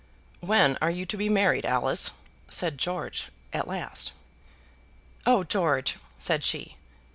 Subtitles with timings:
[0.39, 2.09] "When are you to be married, Alice?"
[2.49, 4.13] said George at last.
[5.27, 6.77] "Oh, George!" said she.